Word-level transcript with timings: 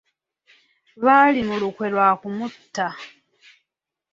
Baali 1.03 1.41
mu 1.47 1.55
lukwe 1.61 1.85
lwa 1.93 2.09
kumutta. 2.21 2.87